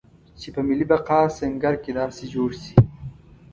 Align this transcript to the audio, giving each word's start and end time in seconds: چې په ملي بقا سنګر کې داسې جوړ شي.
چې 0.39 0.47
په 0.55 0.61
ملي 0.67 0.85
بقا 0.91 1.19
سنګر 1.37 1.75
کې 1.83 1.91
داسې 1.99 2.25
جوړ 2.33 2.49
شي. 2.61 2.75